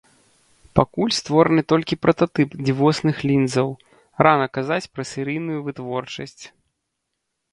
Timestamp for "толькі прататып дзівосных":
1.73-3.15